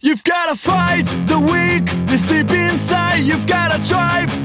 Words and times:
You've 0.00 0.24
gotta 0.24 0.56
fight 0.56 1.04
the 1.26 1.38
weak. 1.38 1.56
weakness 1.86 2.22
deep 2.26 2.50
inside. 2.50 3.20
You've 3.20 3.46
gotta 3.46 3.78
drive 3.88 4.35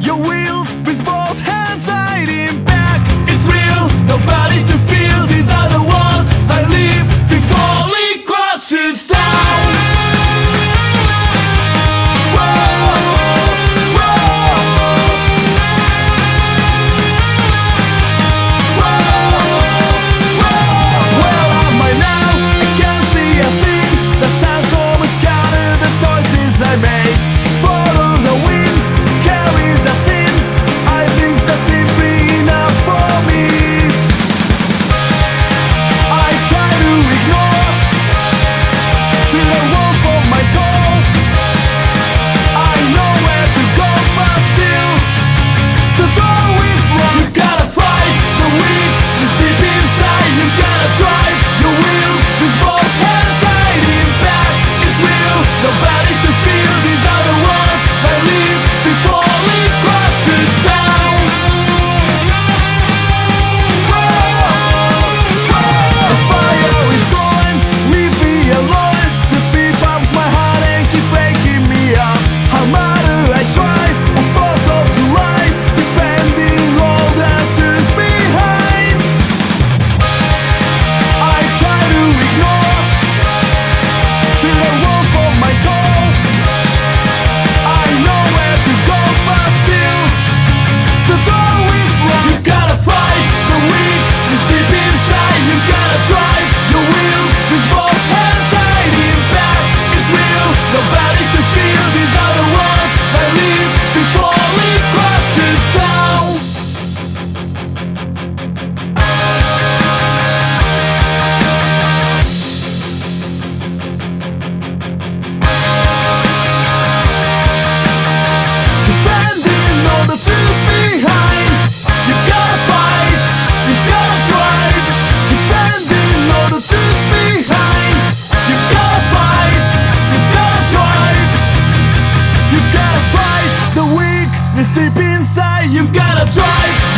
drive. 136.34 136.91